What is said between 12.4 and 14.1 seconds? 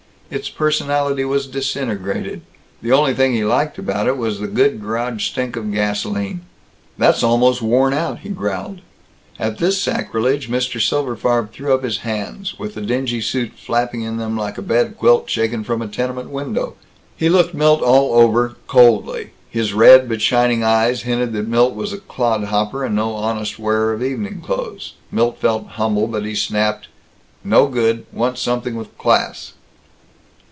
with the dingy suit flapping